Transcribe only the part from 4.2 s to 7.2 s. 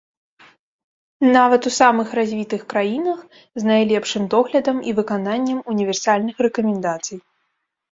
доглядам і выкананнем універсальных рэкамендацый.